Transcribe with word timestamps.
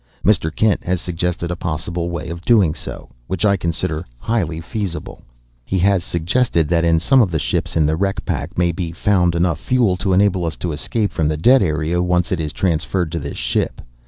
Mr. 0.25 0.49
Kent 0.55 0.83
has 0.83 0.99
suggested 0.99 1.51
a 1.51 1.55
possible 1.55 2.09
way 2.09 2.27
of 2.29 2.41
doing 2.41 2.73
so, 2.73 3.09
which 3.27 3.45
I 3.45 3.55
consider 3.55 4.03
highly 4.17 4.59
feasible. 4.59 5.21
"He 5.63 5.77
has 5.77 6.03
suggested 6.03 6.67
that 6.69 6.83
in 6.83 6.97
some 6.97 7.21
of 7.21 7.29
the 7.29 7.37
ships 7.37 7.75
in 7.75 7.85
the 7.85 7.95
wreck 7.95 8.25
pack 8.25 8.57
may 8.57 8.71
be 8.71 8.93
found 8.93 9.35
enough 9.35 9.59
fuel 9.59 9.95
to 9.97 10.11
enable 10.11 10.43
us 10.45 10.55
to 10.57 10.71
escape 10.71 11.11
from 11.11 11.27
the 11.27 11.37
dead 11.37 11.61
area, 11.61 12.01
once 12.01 12.31
it 12.31 12.39
is 12.39 12.51
transferred 12.51 13.11
to 13.11 13.19
this 13.19 13.37
ship. 13.37 13.79